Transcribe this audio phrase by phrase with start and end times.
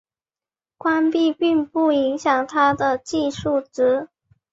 [0.79, 4.09] 关闭并不影响它的计数值。